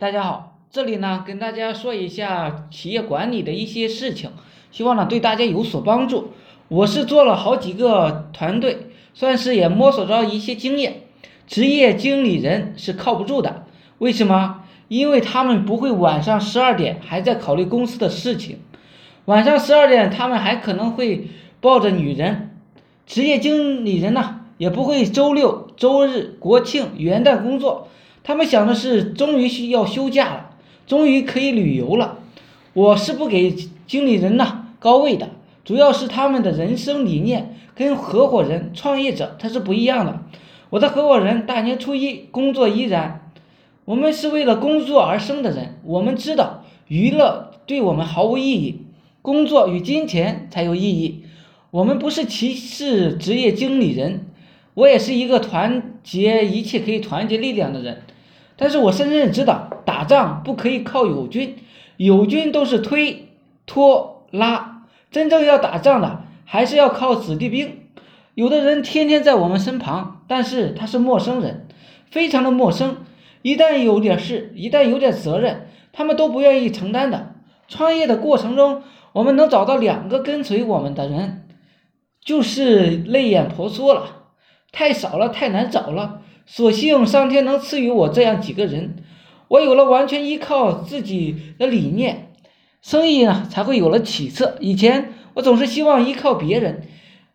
[0.00, 4.30] 大家好，这里呢跟大家说一下企业管理的一些事情，
[4.70, 6.28] 希望呢对大家有所帮助。
[6.68, 11.00] 我是做了好几个团队，算是也摸索着一些经验。
[11.48, 13.64] 职业经理人是靠不住的，
[13.98, 14.62] 为什么？
[14.86, 18.60] 因为他们不会晚上十二点还在考虑公司的事情，
[19.24, 21.26] 晚上十二点他们还可能会
[21.60, 22.56] 抱着女人。
[23.04, 24.42] 职业经理人呢？
[24.58, 27.88] 也不会周六、周日、国庆、元旦工作，
[28.28, 30.50] 他们想的是终于需要休假了，
[30.86, 32.18] 终于可以旅游了。
[32.74, 35.30] 我是不给经理人呐高位的，
[35.64, 40.20] 主要是他们的人生理念跟合伙人、创业者他是不一样的。
[40.68, 43.30] 我的合伙人大年初一工作依然，
[43.86, 48.82] 我们是为了工作而生的人，我们知道娱乐对我们毫无意义，
[49.22, 51.24] 工作与金钱才有意义。
[51.70, 54.26] 我们不是歧视职业经理人。
[54.74, 58.02] 我也是一个团结一切可以团结力量的人，
[58.58, 61.56] 但是我深深知道，打仗不可以靠友军，
[61.96, 63.28] 友军都是推
[63.64, 67.84] 拖拉，真正要打仗的还是要靠子弟兵。
[68.34, 71.68] 有的人天天在我们身旁，但是他是陌生人，
[72.10, 72.98] 非常的陌生。
[73.42, 77.34] 一旦有点事，一旦有点责任，他们都不愿意承担的。
[77.68, 81.46] 创业的过程中，我们能找到两个跟随我们的人，
[82.20, 84.24] 就是泪眼婆娑了。
[84.72, 86.22] 太少了，太难找了。
[86.50, 88.96] 所幸上天能赐予我这样几个人，
[89.48, 92.32] 我有了完全依靠自己的理念，
[92.80, 94.56] 生意呢才会有了起色。
[94.60, 96.84] 以前我总是希望依靠别人，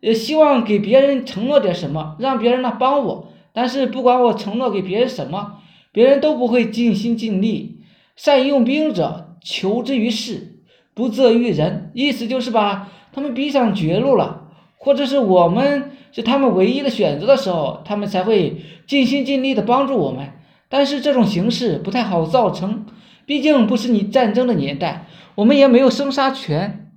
[0.00, 3.28] 呃，希望给别人承诺点什么，让别人呢帮我。
[3.52, 5.60] 但是不管我承诺给别人什么，
[5.92, 7.82] 别人都不会尽心尽力。
[8.16, 10.58] 善用兵者，求之于事，
[10.92, 11.92] 不责于人。
[11.94, 14.43] 意思就是把他们逼上绝路了，
[14.84, 15.90] 或者是我们。
[16.14, 20.28] 是他们唯一的选择的时候，他们才会尽心尽力的帮助我们。
[20.68, 22.86] 但是这种形式不太好造成，
[23.26, 26.92] 毕竟不是你战争的年代，我们也没有生杀权。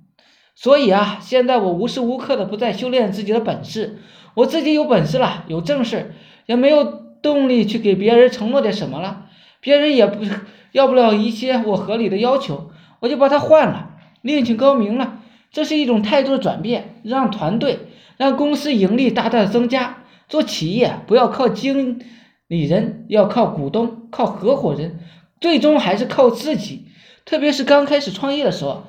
[0.54, 3.98] 所以啊，现在我无时无刻的不在修炼自己的本事。
[4.34, 6.14] 我自己有本事了，有正事，
[6.46, 9.26] 也没有动力去给别人承诺点什么了。
[9.60, 10.24] 别人也不
[10.70, 12.70] 要不了一些我合理的要求，
[13.00, 15.22] 我就把它换了，另请高明了。
[15.50, 17.78] 这是一种态度的转变，让团队。
[18.16, 19.98] 让公司盈利大大的增加。
[20.28, 22.00] 做企业不要靠经
[22.48, 24.98] 理人，要靠股东、靠合伙人，
[25.40, 26.86] 最终还是靠自己。
[27.24, 28.84] 特别是刚开始创业的时候，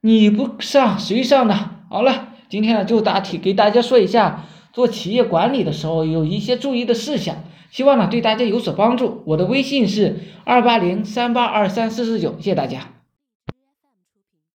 [0.00, 1.70] 你不上谁上呢？
[1.90, 9.22] 好了，今天呢就大体给大家说一下做企业管理的时候有一些注意的事项，希望呢对大家有所帮助。
[9.26, 12.99] 我的微信是二八零三八二三四四九，谢谢大家。